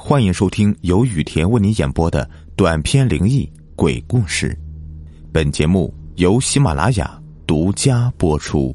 [0.00, 4.56] 欢迎收听由雨田为你演播的短篇灵异鬼故事。
[5.32, 8.72] 本节目由喜马拉雅独家播出。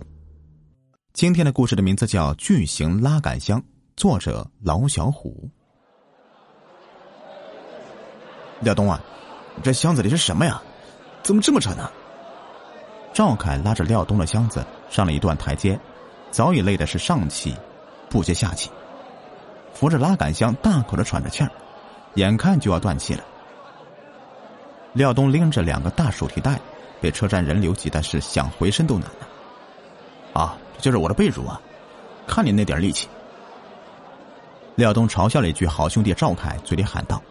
[1.13, 3.57] 今天的故事的名字叫《巨型拉杆箱》，
[3.96, 5.49] 作者老小虎。
[8.59, 9.01] 廖东啊，
[9.63, 10.61] 这箱子里是什么呀？
[11.23, 11.89] 怎么这么沉呢？
[13.13, 15.79] 赵凯拉着廖东的箱子上了一段台阶，
[16.31, 17.55] 早已累的是上气
[18.09, 18.69] 不接下气。
[19.84, 21.52] 扶着拉杆箱，大口的喘着气儿，
[22.14, 23.23] 眼看就要断气了。
[24.93, 26.57] 廖东拎着两个大手提袋，
[27.01, 29.28] 被车站人流挤的是想回身都难呢。
[30.32, 31.59] 啊，这就是我的被褥啊！
[32.25, 33.09] 看你那点力气。
[34.75, 37.22] 廖东嘲笑了一句好兄弟赵凯，嘴里喊道：“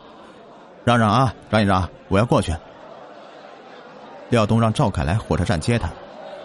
[0.84, 2.54] 让让啊，让一让，我要过去。”
[4.28, 5.88] 廖东让赵凯来火车站接他，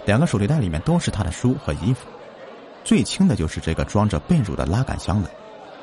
[0.05, 2.07] 两个手提袋里面都是他的书和衣服，
[2.85, 5.29] 最轻的就是这个装着被褥的拉杆箱了。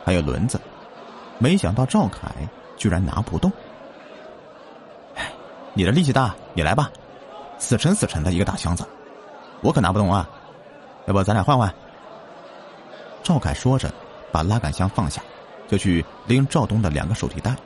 [0.04, 0.60] 还有轮子，
[1.38, 2.30] 没想到赵凯
[2.76, 3.50] 居然拿不动。
[5.14, 5.32] 哎，
[5.72, 6.90] 你的力气大，你来吧，
[7.58, 8.84] 死沉死沉的一个大箱子，
[9.62, 10.28] 我可拿不动啊！
[11.06, 11.74] 要不咱俩换换？
[13.22, 13.90] 赵凯说着，
[14.30, 15.22] 把拉杆箱放下，
[15.66, 17.56] 就去拎赵东的两个手提袋。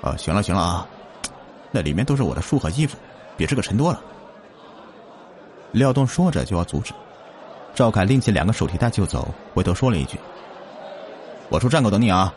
[0.00, 0.86] 啊，行了行了啊，
[1.70, 2.96] 那里面都是我的书和衣服，
[3.36, 4.00] 比这个沉多了。
[5.72, 6.94] 廖东说着就要阻止，
[7.74, 10.18] 赵凯拎起两个手提袋就走，回头说了一句。
[11.54, 12.34] 我出站口等你啊！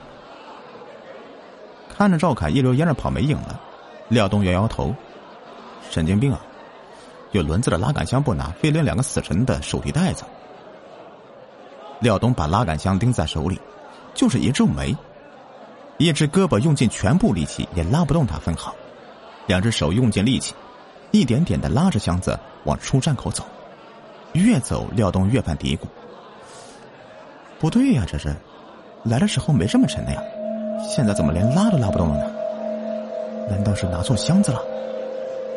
[1.90, 3.60] 看着赵凯一溜烟的跑没影了，
[4.10, 4.94] 廖东摇摇头
[5.90, 6.40] ：“神经病啊！
[7.32, 10.24] 有轮子的拉杆箱不拿，非拎两个死沉的手提袋子。”
[12.00, 13.60] 廖东把拉杆箱拎在手里，
[14.14, 14.96] 就是一皱眉，
[15.98, 18.76] 一只胳膊用尽全部力气也拉不动他分毫，
[19.48, 20.54] 两只手用尽力气，
[21.10, 23.44] 一点点的拉着箱子往出站口走。
[24.34, 25.88] 越走，廖东越犯嘀咕
[27.58, 28.36] ：“不对呀，这是。”
[29.04, 30.22] 来的时候没这么沉的呀，
[30.88, 32.32] 现在怎么连拉都拉不动了呢？
[33.50, 34.62] 难道是拿错箱子了？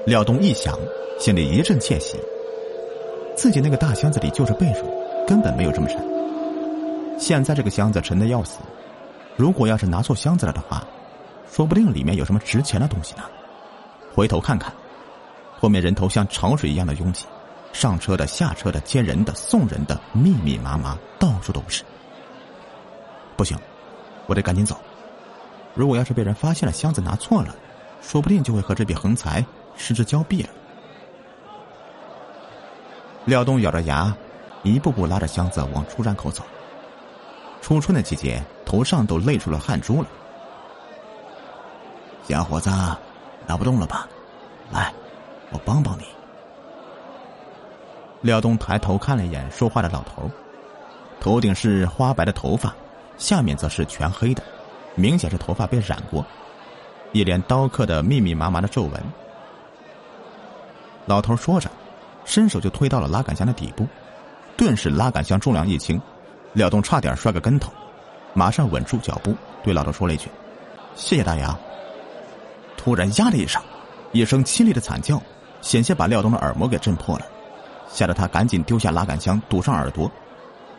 [0.06, 0.78] 廖东一想，
[1.18, 2.16] 心里一阵窃喜。
[3.34, 4.84] 自己那个大箱子里就是被褥，
[5.26, 5.98] 根本没有这么沉。
[7.18, 8.58] 现在这个箱子沉的要死，
[9.36, 10.86] 如果要是拿错箱子了的话，
[11.50, 13.22] 说不定里面有什么值钱的东西呢。
[14.14, 14.72] 回头看看，
[15.58, 17.26] 后面人头像潮水一样的拥挤，
[17.72, 21.82] 上车的、下车的、接人的、送人的，密密麻麻，到处都是。
[23.40, 23.56] 不行，
[24.26, 24.76] 我得赶紧走。
[25.72, 27.56] 如果要是被人发现了箱子拿错了，
[28.02, 29.42] 说不定就会和这笔横财
[29.74, 30.50] 失之交臂了。
[33.24, 34.14] 廖东咬着牙，
[34.62, 36.44] 一步步拉着箱子往出站口走。
[37.62, 40.08] 初春的季节，头上都累出了汗珠了。
[42.28, 42.68] 小伙子，
[43.46, 44.06] 拿不动了吧？
[44.70, 44.92] 来，
[45.50, 46.04] 我帮帮你。
[48.20, 50.30] 廖东抬头看了一眼说话的老头，
[51.18, 52.74] 头顶是花白的头发。
[53.20, 54.42] 下面则是全黑的，
[54.94, 56.24] 明显是头发被染过，
[57.12, 58.92] 一脸刀刻的密密麻麻的皱纹。
[61.04, 61.70] 老头说着，
[62.24, 63.86] 伸手就推到了拉杆箱的底部，
[64.56, 66.00] 顿时拉杆箱重量一轻，
[66.54, 67.70] 廖东差点摔个跟头，
[68.32, 70.30] 马上稳住脚步，对老头说了一句
[70.96, 71.46] ：“谢谢大爷。”
[72.78, 73.62] 突然呀的一声，
[74.12, 75.22] 一声凄厉的惨叫，
[75.60, 77.26] 险些把廖东的耳膜给震破了，
[77.92, 80.10] 吓得他赶紧丢下拉杆箱，堵上耳朵，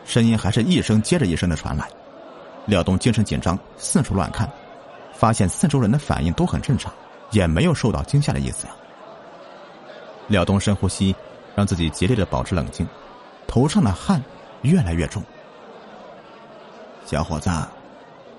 [0.04, 1.88] 声音还是一声接着一声的传来。
[2.66, 4.50] 廖东精神紧张，四处乱看，
[5.12, 6.92] 发现四周人的反应都很正常，
[7.30, 8.72] 也没有受到惊吓的意思呀。
[10.28, 11.14] 廖东深呼吸，
[11.56, 12.86] 让自己竭力的保持冷静，
[13.46, 14.22] 头上的汗
[14.62, 15.22] 越来越重。
[17.04, 17.50] 小伙子，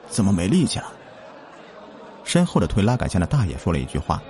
[0.07, 0.85] 怎么没力气了？
[2.23, 4.21] 身后的推拉杆箱的大爷说了一句话，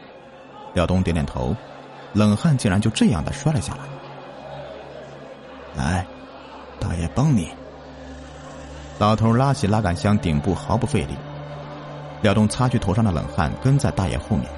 [0.74, 1.56] 廖东点点头，
[2.14, 3.82] 冷汗竟然就这样的摔了下来。
[5.76, 6.06] 来，
[6.80, 7.50] 大爷帮你。
[9.04, 11.18] 老头拉起拉杆箱顶部毫不费力，
[12.22, 14.50] 廖东擦去头上的冷汗，跟在大爷后面。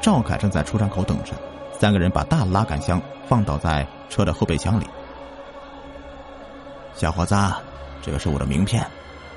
[0.00, 1.32] 赵凯正在出站口等着，
[1.78, 4.86] 三个人把大拉杆箱放倒在车的后备箱里。
[6.92, 7.36] 小伙子，
[8.02, 8.84] 这个是我的名片，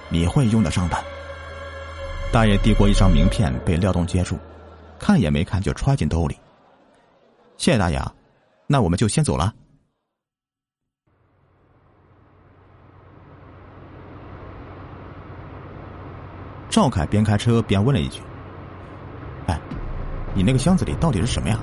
[0.09, 0.98] 你会用得上的。
[2.33, 4.39] 大爷递过一张名片，被廖东接住，
[4.98, 6.36] 看也没看就揣进兜里。
[7.57, 8.01] 谢谢大爷，
[8.66, 9.54] 那我们就先走了。
[16.71, 18.21] 赵凯边开车边问了一句
[19.47, 19.59] ：“哎，
[20.33, 21.59] 你那个箱子里到底是什么呀？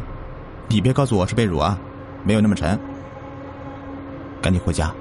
[0.69, 1.79] 你别告诉我是被褥啊，
[2.25, 2.79] 没有那么沉。
[4.43, 4.95] 赶紧回家，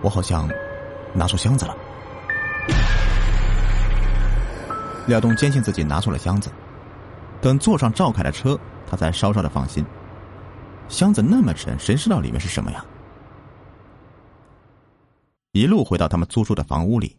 [0.00, 0.48] 我好像
[1.12, 1.76] 拿错箱子了。”
[5.06, 6.50] 廖东坚信自己拿错了箱子，
[7.42, 8.58] 等坐上赵凯的车，
[8.90, 9.84] 他才稍稍的放心。
[10.88, 12.82] 箱子那么沉，谁知道里面是什么呀？
[15.52, 17.14] 一路回到他们租住的房屋里。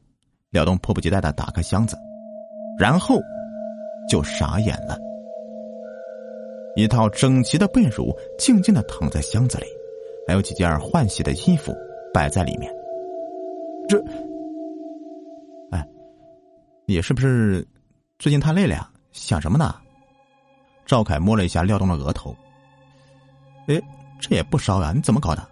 [0.52, 1.98] 廖东迫不及待的打开箱子，
[2.78, 3.20] 然后
[4.10, 4.98] 就傻眼了。
[6.76, 9.66] 一套整齐的被褥静静的躺在箱子里，
[10.28, 11.76] 还有几件换洗的衣服
[12.14, 12.72] 摆在里面。
[13.90, 14.02] 这，
[15.72, 15.86] 哎，
[16.86, 17.68] 你是不是
[18.20, 18.90] 最近太累了呀？
[19.12, 19.76] 想什么呢？
[20.86, 22.36] 赵凯摸了一下廖东的额头。
[23.68, 23.82] 哎，
[24.22, 25.46] 这也不烧呀，你怎么搞的？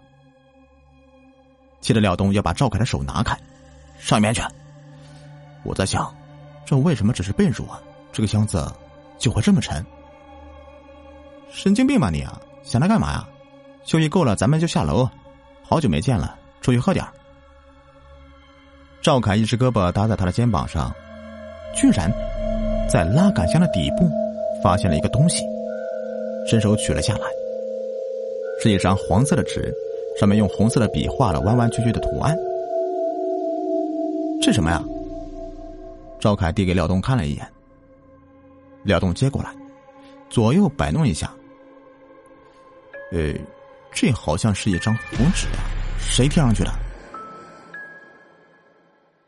[1.82, 3.36] 气得廖东要把赵凯的手拿开，
[3.98, 4.40] 上面去。
[5.66, 6.14] 我在想，
[6.64, 7.82] 这为什么只是被褥啊？
[8.12, 8.72] 这个箱子
[9.18, 9.84] 就会这么沉？
[11.50, 12.40] 神经病吧你啊！
[12.62, 13.28] 想它干嘛呀？
[13.84, 15.08] 休息够了，咱们就下楼。
[15.62, 17.04] 好久没见了，出去喝点
[19.02, 20.92] 赵凯一只胳膊搭在他的肩膀上，
[21.74, 22.10] 居然
[22.88, 24.08] 在拉杆箱的底部
[24.62, 25.44] 发现了一个东西，
[26.48, 27.26] 伸手取了下来，
[28.60, 29.72] 是一张黄色的纸，
[30.18, 32.36] 上面用红色的笔画了弯弯曲曲的图案。
[34.42, 34.82] 这什么呀？
[36.18, 37.52] 赵凯递给廖东看了一眼，
[38.82, 39.54] 廖东接过来，
[40.28, 41.32] 左右摆弄一下。
[43.12, 43.34] 呃，
[43.92, 45.62] 这好像是一张符纸啊，
[45.98, 46.72] 谁贴上去的？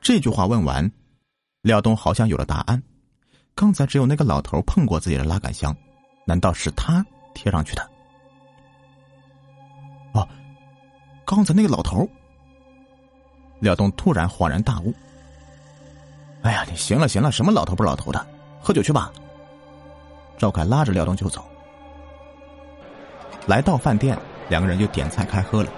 [0.00, 0.90] 这句话问完，
[1.62, 2.82] 廖东好像有了答案。
[3.54, 5.76] 刚才只有那个老头碰过自己的拉杆箱，
[6.24, 7.04] 难道是他
[7.34, 7.90] 贴上去的？
[10.12, 10.26] 哦，
[11.26, 12.08] 刚才那个老头。
[13.60, 14.94] 廖东突然恍然大悟。
[16.42, 18.26] 哎呀，你行了行了，什么老头不老头的，
[18.60, 19.10] 喝酒去吧。
[20.38, 21.44] 赵凯拉着廖东就走。
[23.46, 24.16] 来到饭店，
[24.48, 25.70] 两个人就点菜开喝了。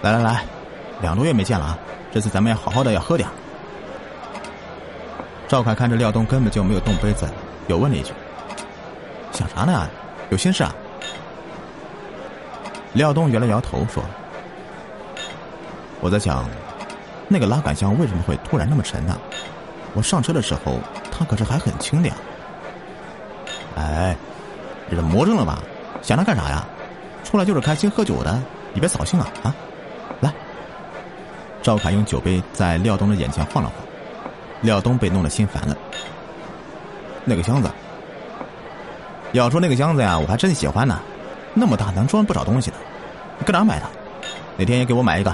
[0.00, 0.44] 来来来，
[1.02, 1.78] 两多月没见了啊，
[2.12, 3.28] 这次咱们要好好的要喝点。
[5.48, 7.28] 赵凯看着廖东根本就没有动杯子，
[7.66, 8.12] 又问了一句
[9.32, 9.88] ：“想啥呢？
[10.30, 10.72] 有心事啊？”
[12.94, 14.02] 廖东摇了摇头说
[16.00, 16.48] ：“我在想。”
[17.32, 19.16] 那个拉杆箱为什么会突然那么沉呢？
[19.94, 20.80] 我上车的时候，
[21.12, 22.14] 它可是还很轻的呀。
[23.76, 24.16] 哎，
[24.90, 25.62] 这魔怔了吧？
[26.02, 26.66] 想它干啥呀？
[27.22, 28.42] 出来就是开心喝酒的，
[28.72, 29.30] 你别扫兴啊！
[29.44, 29.54] 啊，
[30.18, 30.32] 来。
[31.62, 33.86] 赵凯用酒杯在廖东的眼前晃了晃，
[34.62, 35.76] 廖东被弄得心烦了。
[37.24, 37.70] 那个箱子，
[39.30, 40.98] 要说那个箱子呀，我还真喜欢呢，
[41.54, 42.76] 那么大能装不少东西呢。
[43.38, 43.86] 你搁哪买的？
[44.56, 45.32] 哪天也给我买一个。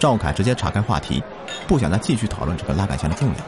[0.00, 1.22] 赵凯直接岔开话题，
[1.68, 3.38] 不想再继续讨论这个拉杆箱的重量。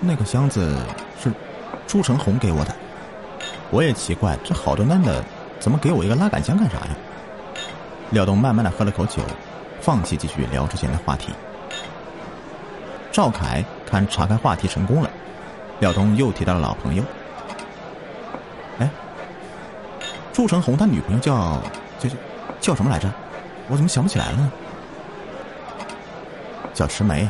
[0.00, 0.76] 那个箱子
[1.22, 1.32] 是
[1.86, 2.74] 朱成红给我的，
[3.70, 5.24] 我也奇怪，这好端端的
[5.60, 6.88] 怎么给我一个拉杆箱干啥呀？
[8.10, 9.22] 廖东慢慢的喝了口酒，
[9.80, 11.32] 放弃继续聊之前的话题。
[13.12, 15.08] 赵凯看岔开话题成功了，
[15.78, 17.04] 廖东又提到了老朋友。
[18.80, 18.90] 哎，
[20.32, 21.62] 朱成红他女朋友叫
[22.00, 22.16] 叫叫
[22.60, 23.08] 叫什么来着？
[23.72, 24.52] 我怎么想不起来了呢？
[26.74, 27.26] 叫迟梅。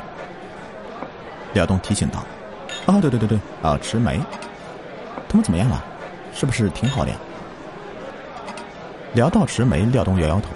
[1.53, 2.25] 廖东提醒道
[2.85, 4.19] ：“啊，对对对对，啊，迟梅，
[5.29, 5.81] 他们怎么样了？
[6.35, 7.17] 是不是挺好的呀？”
[9.15, 10.49] 聊到迟梅，廖东摇摇头。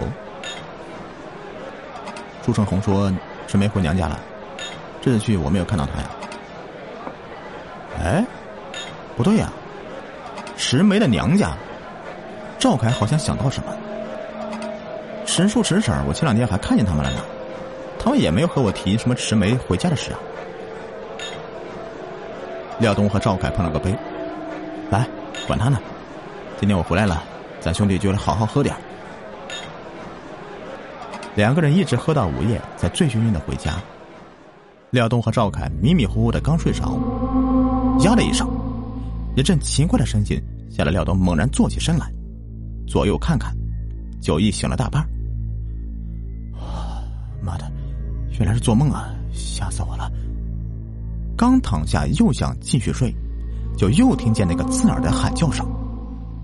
[2.45, 3.13] 朱成红说
[3.47, 4.19] ：“迟梅回娘家了，
[5.01, 6.11] 这次去我没有看到她呀。”
[8.03, 8.27] 哎，
[9.17, 9.53] 不对呀，
[10.57, 11.53] 迟梅的娘家。
[12.59, 13.73] 赵凯好像想到什么。
[15.37, 17.21] 神叔、迟婶，我前两天还看见他们了呢，
[17.99, 20.19] 他们也没有和我提什么迟梅回家的事啊。
[22.81, 23.95] 廖东和赵凯碰了个杯，
[24.89, 25.07] 来，
[25.47, 25.79] 管他呢，
[26.59, 27.23] 今天我回来了，
[27.61, 28.75] 咱兄弟就来好好喝点
[31.35, 33.75] 两个人一直喝到午夜，才醉醺醺的回家。
[34.89, 36.99] 廖东和赵凯迷迷糊糊的刚睡着，
[38.01, 38.49] 呀的一声，
[39.37, 42.11] 一阵奇怪的声音吓得廖东猛然坐起身来，
[42.89, 43.55] 左右看看，
[44.19, 45.07] 酒意醒了大半。
[47.47, 47.71] 妈的，
[48.39, 49.15] 原来是做梦啊！
[49.33, 50.11] 吓死我了。
[51.37, 53.15] 刚躺下又想继续睡，
[53.77, 55.65] 就又听见那个刺耳的喊叫声，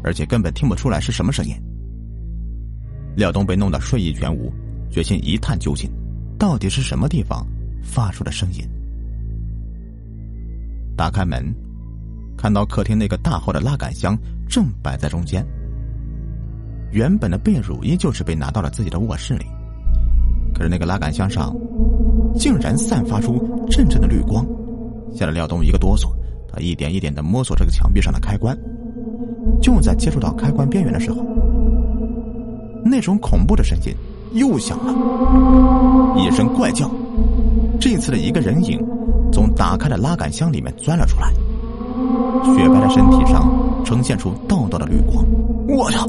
[0.05, 1.55] 而且根本听不出来是什么声音。
[3.17, 4.53] 廖东被弄得睡意全无，
[4.91, 5.91] 决心一探究竟，
[6.39, 7.47] 到底是什么地方
[7.83, 8.63] 发出的声音？
[10.97, 11.55] 打开门，
[12.37, 14.17] 看到客厅那个大号的拉杆箱
[14.47, 15.43] 正摆在中间，
[16.91, 19.47] 原本的被褥依旧是被拿到了自己的卧室里。
[20.69, 21.55] 那个拉杆箱上，
[22.35, 23.39] 竟然散发出
[23.71, 24.47] 阵阵的绿光，
[25.15, 26.09] 吓得廖东一个哆嗦。
[26.53, 28.57] 他一点一点的摸索这个墙壁上的开关，
[29.63, 31.25] 就在接触到开关边缘的时候，
[32.85, 33.95] 那种恐怖的声音
[34.35, 34.93] 又响了，
[36.19, 36.91] 一声怪叫。
[37.81, 38.79] 这次的一个人影
[39.33, 41.33] 从打开的拉杆箱里面钻了出来，
[42.55, 43.51] 雪白的身体上
[43.83, 45.25] 呈现出道道的绿光。
[45.67, 46.07] 我操！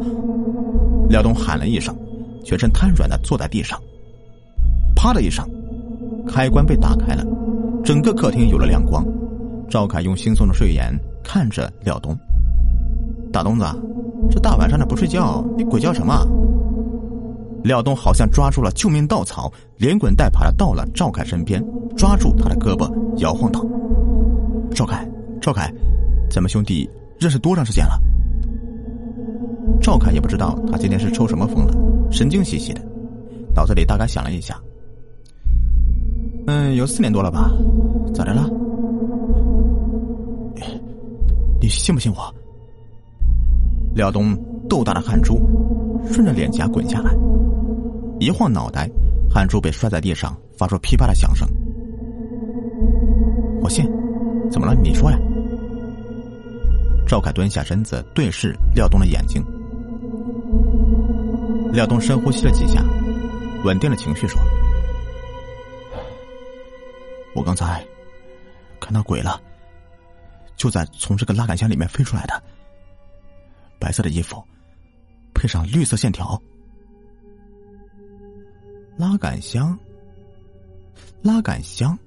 [1.10, 1.96] 廖东喊了一声，
[2.44, 3.80] 全身瘫软的坐在地上。
[5.04, 5.46] 啪的一声，
[6.26, 7.26] 开关被打开了，
[7.84, 9.06] 整个客厅有了亮光。
[9.70, 12.18] 赵凯用惺忪的睡眼看着廖东
[13.30, 13.66] ：“大东子，
[14.32, 16.26] 这大晚上的不睡觉，你鬼叫什么？”
[17.66, 21.62] 廖东好像抓住了救命稻草，连滚带爬的到了赵凯身边，
[21.98, 23.62] 抓住他的胳膊，摇晃道
[24.74, 25.06] ：“赵凯，
[25.42, 25.70] 赵凯，
[26.30, 28.00] 咱们兄弟认识多长时间了？”
[29.84, 31.76] 赵凯也不知道他今天是抽什么风了，
[32.10, 32.80] 神经兮兮的，
[33.54, 34.58] 脑子里大概想了一下，
[36.48, 37.52] 嗯，有四年多了吧？
[38.14, 38.50] 咋的了？
[41.62, 42.34] 你信不信我？
[43.96, 45.40] 廖东豆大的汗珠
[46.06, 47.16] 顺着脸颊滚下来。
[48.20, 48.90] 一晃脑袋，
[49.30, 51.48] 汗珠被摔在地上，发出噼啪的响声。
[53.62, 53.90] 我信，
[54.52, 54.76] 怎么了？
[54.76, 55.18] 你说呀。
[57.08, 59.42] 赵凯蹲下身子，对视廖东的眼睛。
[61.72, 62.84] 廖东深呼吸了几下，
[63.64, 64.42] 稳定了情绪，说
[67.36, 67.86] ：“我刚才
[68.80, 69.42] 看到鬼了，
[70.56, 72.44] 就在从这个拉杆箱里面飞出来的，
[73.80, 74.42] 白色的衣服，
[75.34, 76.40] 配上绿色线条。”
[78.96, 79.78] 拉杆箱，
[81.24, 81.98] 拉杆箱。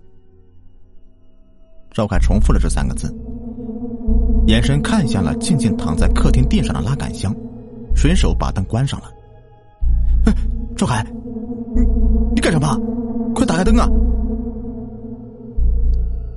[1.90, 3.12] 赵凯重复了这三个字，
[4.46, 7.34] 眼神看向了静静躺在客厅地上的拉杆箱，
[7.96, 9.10] 随手把灯关上了。
[10.76, 11.04] 赵凯，
[11.74, 11.82] 你
[12.34, 12.78] 你干什么？
[13.34, 13.88] 快打开灯啊！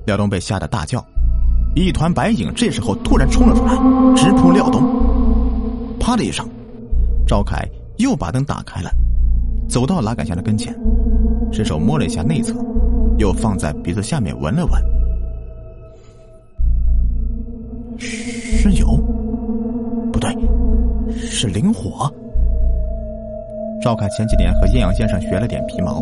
[0.10, 1.06] 廖东被吓得大叫，
[1.76, 3.74] 一团白影这时候突然冲了出来，
[4.16, 4.82] 直扑廖东。
[6.00, 6.50] 啪的一声，
[7.28, 7.64] 赵凯
[8.00, 8.90] 又把灯打开了。
[9.68, 10.76] 走到拉杆箱的跟前，
[11.52, 12.56] 伸手摸了一下内侧，
[13.20, 14.84] 又放在鼻子下面闻了闻，
[18.00, 18.98] 是油，
[20.12, 20.36] 不对，
[21.20, 22.12] 是灵火。
[23.80, 26.02] 赵凯前几年和艳阳先生学了点皮毛，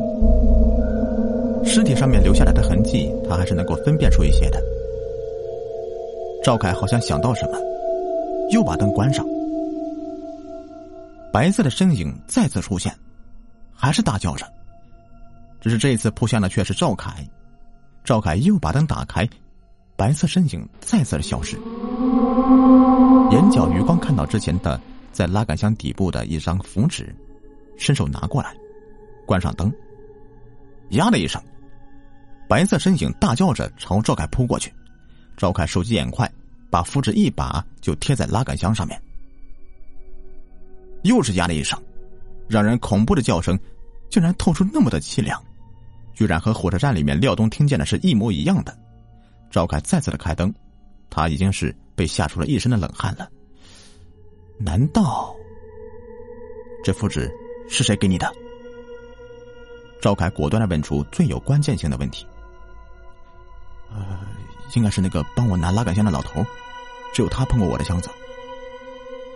[1.63, 4.61] 尸体上面留下来的痕迹，他还是能够分辨出一些的。
[6.43, 7.57] 赵凯好像想到什么，
[8.51, 9.25] 又把灯关上，
[11.33, 12.93] 白色的身影再次出现。
[13.79, 14.45] 还是大叫着，
[15.61, 17.27] 只是这一次扑向的却是赵凯。
[18.03, 19.27] 赵凯又把灯打开，
[19.95, 21.57] 白色身影再次的消失。
[23.29, 24.79] 眼角余光看到之前的
[25.11, 27.13] 在拉杆箱底部的一张符纸，
[27.77, 28.55] 伸手拿过来，
[29.25, 29.71] 关上灯。
[30.89, 31.41] 呀的一声，
[32.47, 34.73] 白色身影大叫着朝赵凯扑过去。
[35.35, 36.31] 赵凯手疾眼快，
[36.69, 39.01] 把符纸一把就贴在拉杆箱上面。
[41.03, 41.79] 又是呀的一声。
[42.49, 43.59] 让人恐怖的叫声，
[44.09, 45.37] 竟然透出那么的凄凉，
[46.13, 48.73] 居然和火车站里面廖东听见的是一模一样的。
[49.51, 50.53] 赵凯再次的开灯，
[51.09, 53.29] 他已经是被吓出了一身的冷汗了。
[54.57, 55.35] 难道
[56.85, 57.29] 这符纸
[57.67, 58.33] 是谁给你的？
[60.01, 62.25] 赵凯果断的问出最有关键性的问题。
[63.91, 64.19] 呃，
[64.75, 66.45] 应该是那个帮我拿拉杆箱的老头，
[67.13, 68.09] 只有他碰过我的箱子。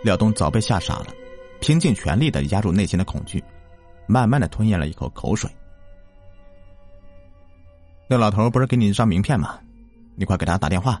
[0.04, 1.06] 廖东早被吓傻了。
[1.60, 3.40] 拼尽全力的压住内心的恐惧，
[4.08, 5.48] 慢慢的吞咽了一口口水。
[8.08, 9.60] 那老头不是给你一张名片吗？
[10.16, 11.00] 你快给他打电话，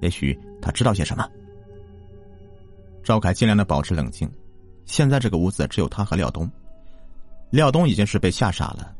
[0.00, 1.28] 也许他知道些什么。
[3.02, 4.30] 赵凯尽量的保持冷静，
[4.84, 6.48] 现在这个屋子只有他和廖东，
[7.50, 8.95] 廖东已经是被吓傻了。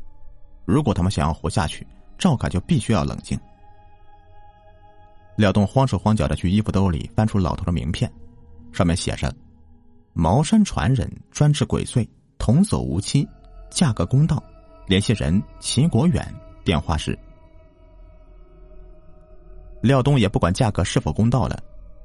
[0.67, 3.39] 如果他们想要活下去，赵凯就必须要冷静。
[5.37, 8.11] 廖东慌手慌脚的去衣服兜里翻出老头的名片，
[8.73, 9.33] 上面写着。
[10.11, 12.05] 茅山传人专治鬼祟，
[12.37, 13.25] 童叟无欺，
[13.69, 14.43] 价格公道。
[14.87, 16.27] 联系人秦国远，
[16.65, 17.17] 电话是。
[19.81, 21.57] 廖东也不管价格是否公道了，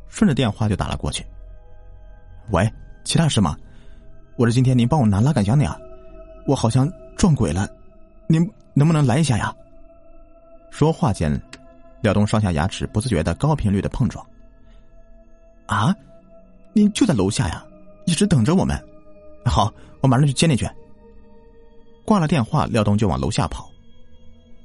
[0.09, 1.27] 顺着电话就打了过去。
[2.51, 3.57] 喂，其他事吗？
[4.37, 5.77] 我是今天您帮我拿拉杆箱的呀，
[6.47, 7.69] 我好像撞鬼了，
[8.33, 9.55] 您能不能来一下呀？
[10.71, 11.39] 说话间，
[12.01, 14.27] 廖东上下牙齿不自觉的高频率的碰撞。
[15.67, 15.95] 啊，
[16.73, 17.63] 您就在楼下呀？
[18.07, 18.83] 一直等着我们，
[19.45, 19.71] 好，
[20.01, 20.67] 我马上去接你去。
[22.07, 23.71] 挂了电话，廖东就往楼下跑。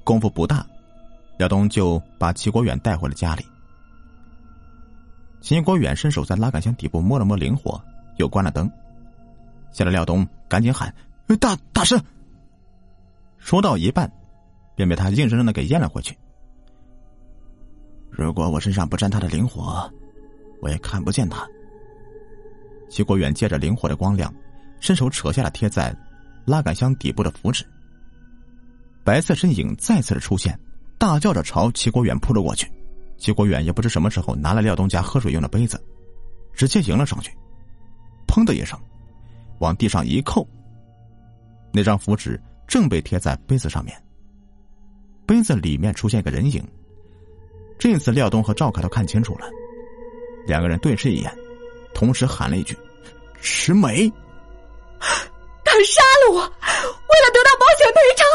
[0.06, 0.66] 功夫不大，
[1.38, 3.46] 廖东就把齐国远带回了家里。
[5.42, 7.84] 齐国远伸手在拉杆箱底部摸了摸灵火，
[8.16, 8.72] 又关了灯。
[9.74, 10.96] 吓得廖东赶紧喊
[11.38, 12.00] ：“大大师！”
[13.48, 14.12] 说到一半，
[14.76, 16.14] 便被他硬生生的给咽了回去。
[18.12, 19.90] 如果我身上不沾他的灵火，
[20.62, 21.48] 我也看不见他。
[22.90, 24.34] 齐国远借着灵火的光亮，
[24.82, 25.96] 伸手扯下了贴在
[26.44, 27.66] 拉杆箱底部的符纸。
[29.06, 30.60] 白色身影再次的出现，
[30.98, 32.70] 大叫着朝齐国远扑了过去。
[33.18, 35.82] 齐国远也不知什么时候拿了廖东家喝水用的杯子，
[36.54, 37.32] 直接迎了上去，
[38.28, 38.78] 砰的一声，
[39.60, 40.46] 往地上一扣，
[41.72, 42.38] 那张符纸
[42.68, 43.96] 正被贴在杯子上面。
[45.26, 46.64] 杯子里面出现一个人影，
[47.78, 49.50] 这次廖东和赵凯都看清楚了，
[50.46, 51.34] 两个人对视一眼，
[51.94, 52.78] 同时喊了一句
[53.42, 54.10] ：“石梅！”
[55.00, 58.26] 他杀了我，为了得到保险赔偿，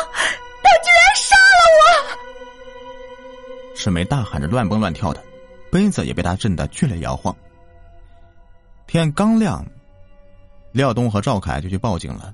[0.62, 3.74] 他居然杀了我！
[3.74, 5.24] 石梅大喊着，乱蹦乱跳的，
[5.70, 7.34] 杯子也被他震得剧烈摇晃。
[8.86, 9.66] 天刚亮，
[10.72, 12.32] 廖东和赵凯就去报警了，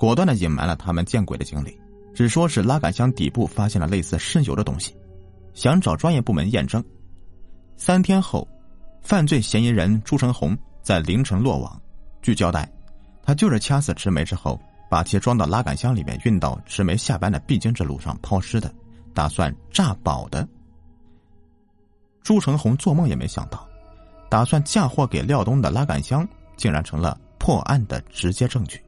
[0.00, 1.78] 果断的隐瞒了他们见鬼的经历。
[2.14, 4.96] 只说是拉杆箱底部发现了类似渗油的东西，
[5.52, 6.82] 想找专业部门验证。
[7.76, 8.48] 三天后，
[9.02, 11.78] 犯罪嫌疑人朱成红在凌晨落网。
[12.22, 12.66] 据交代，
[13.22, 18.72] 他就是掐死池梅之后，把其装到拉杆箱里面，运到池梅下班的必经之路上抛尸的，
[19.12, 20.48] 打算炸宝的。
[22.22, 23.68] 朱成红做梦也没想到，
[24.30, 26.26] 打算嫁祸给廖东的拉杆箱，
[26.56, 28.82] 竟然成了破案的直接证据。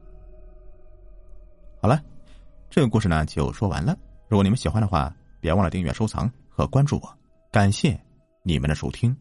[1.83, 2.01] 好了。
[2.69, 3.93] 这个故事呢就说完了。
[4.29, 7.17] 如果你们喜欢的话，别忘了订阅、收藏和关注我。
[7.51, 7.99] 感谢
[8.41, 9.13] 你们的收听。